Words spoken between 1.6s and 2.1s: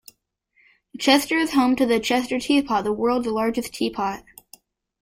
to the